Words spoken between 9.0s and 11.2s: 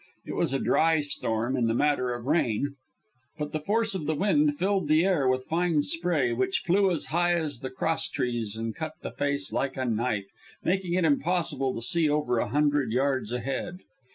the face like a knife, making it